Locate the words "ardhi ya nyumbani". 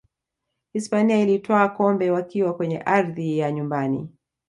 2.81-4.09